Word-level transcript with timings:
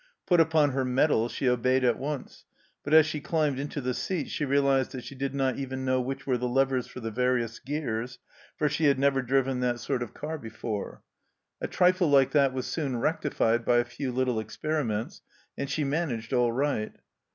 Put 0.25 0.39
upon 0.39 0.71
her 0.71 0.83
mettle, 0.83 1.29
she 1.29 1.47
obeyed 1.47 1.83
at 1.83 1.99
once, 1.99 2.45
but 2.83 2.91
as 2.91 3.05
she 3.05 3.21
climbed 3.21 3.59
into 3.59 3.79
the 3.79 3.93
seat 3.93 4.29
she 4.31 4.45
realized 4.45 4.93
that 4.93 5.03
she 5.03 5.13
did 5.13 5.35
not 5.35 5.59
even 5.59 5.85
know 5.85 6.01
which 6.01 6.25
were 6.25 6.39
the 6.39 6.47
levers 6.47 6.87
for 6.87 6.99
the 7.01 7.11
various 7.11 7.59
gears, 7.59 8.17
for 8.57 8.67
she 8.67 8.85
had 8.85 8.97
never 8.97 9.21
driven 9.21 9.59
that 9.59 9.79
sort 9.79 10.01
of 10.01 10.15
car 10.15 10.37
69 10.37 10.39
70 10.39 10.49
THE 10.49 10.55
CELLAR 10.55 10.71
HOUSE 10.71 10.87
OF 10.87 10.89
PERVYSE 10.89 11.01
before. 11.03 11.61
A 11.61 11.73
trifle 11.77 12.09
like 12.09 12.31
that 12.31 12.53
was 12.55 12.65
soon 12.65 12.97
rectified 12.97 13.63
by 13.63 13.77
a 13.77 13.85
few 13.85 14.11
little 14.11 14.39
experiments, 14.39 15.21
and 15.55 15.69
she 15.69 15.83
managed 15.83 16.33
all 16.33 16.51
right. 16.51 16.93